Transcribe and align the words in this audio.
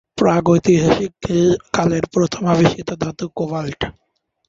প্রাগৈতিহাসিক 0.17 1.13
কালের 1.73 2.03
প্রথম 2.13 2.43
আবিষ্কৃত 2.45 2.89
ধাতু 3.01 3.25
কোবাল্ট। 3.35 3.79